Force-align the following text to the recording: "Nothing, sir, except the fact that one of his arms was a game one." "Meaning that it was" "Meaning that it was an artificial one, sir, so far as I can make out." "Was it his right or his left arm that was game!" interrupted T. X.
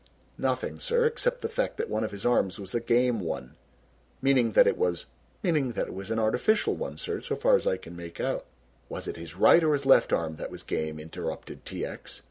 "Nothing, 0.39 0.79
sir, 0.79 1.05
except 1.05 1.41
the 1.41 1.47
fact 1.47 1.77
that 1.77 1.87
one 1.87 2.03
of 2.03 2.09
his 2.09 2.25
arms 2.25 2.59
was 2.59 2.73
a 2.73 2.79
game 2.79 3.19
one." 3.19 3.53
"Meaning 4.19 4.53
that 4.53 4.65
it 4.65 4.75
was" 4.75 5.05
"Meaning 5.43 5.73
that 5.73 5.85
it 5.89 5.93
was 5.93 6.09
an 6.09 6.17
artificial 6.17 6.73
one, 6.75 6.97
sir, 6.97 7.21
so 7.21 7.35
far 7.35 7.55
as 7.55 7.67
I 7.67 7.77
can 7.77 7.95
make 7.95 8.19
out." 8.19 8.47
"Was 8.89 9.07
it 9.07 9.15
his 9.15 9.35
right 9.35 9.63
or 9.63 9.73
his 9.73 9.85
left 9.85 10.11
arm 10.11 10.37
that 10.37 10.49
was 10.49 10.63
game!" 10.63 10.99
interrupted 10.99 11.65
T. 11.67 11.85
X. 11.85 12.19